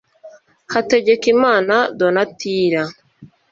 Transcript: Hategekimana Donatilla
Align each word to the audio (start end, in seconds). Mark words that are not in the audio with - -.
Hategekimana 0.73 1.75
Donatilla 1.99 2.83